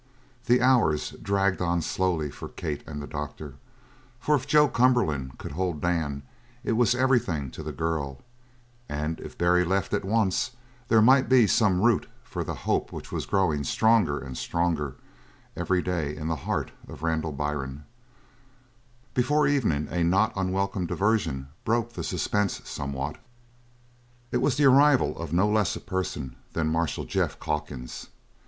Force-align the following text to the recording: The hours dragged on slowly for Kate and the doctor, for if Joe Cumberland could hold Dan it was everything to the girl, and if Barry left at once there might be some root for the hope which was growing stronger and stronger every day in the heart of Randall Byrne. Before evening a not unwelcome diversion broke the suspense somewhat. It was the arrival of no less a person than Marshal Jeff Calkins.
The 0.47 0.63
hours 0.63 1.11
dragged 1.21 1.61
on 1.61 1.83
slowly 1.83 2.31
for 2.31 2.49
Kate 2.49 2.81
and 2.87 3.03
the 3.03 3.05
doctor, 3.05 3.53
for 4.19 4.33
if 4.33 4.47
Joe 4.47 4.67
Cumberland 4.67 5.37
could 5.37 5.51
hold 5.51 5.79
Dan 5.79 6.23
it 6.63 6.71
was 6.71 6.95
everything 6.95 7.51
to 7.51 7.61
the 7.61 7.71
girl, 7.71 8.23
and 8.89 9.19
if 9.19 9.37
Barry 9.37 9.63
left 9.63 9.93
at 9.93 10.03
once 10.03 10.53
there 10.87 11.03
might 11.03 11.29
be 11.29 11.45
some 11.45 11.83
root 11.83 12.07
for 12.23 12.43
the 12.43 12.55
hope 12.65 12.91
which 12.91 13.11
was 13.11 13.27
growing 13.27 13.63
stronger 13.63 14.17
and 14.17 14.35
stronger 14.35 14.95
every 15.55 15.83
day 15.83 16.15
in 16.15 16.27
the 16.27 16.35
heart 16.49 16.71
of 16.87 17.03
Randall 17.03 17.31
Byrne. 17.31 17.83
Before 19.13 19.47
evening 19.47 19.87
a 19.91 20.03
not 20.03 20.33
unwelcome 20.35 20.87
diversion 20.87 21.49
broke 21.63 21.93
the 21.93 22.03
suspense 22.03 22.67
somewhat. 22.67 23.19
It 24.31 24.37
was 24.37 24.57
the 24.57 24.65
arrival 24.65 25.15
of 25.19 25.31
no 25.31 25.47
less 25.47 25.75
a 25.75 25.79
person 25.79 26.37
than 26.53 26.69
Marshal 26.69 27.05
Jeff 27.05 27.39
Calkins. 27.39 28.07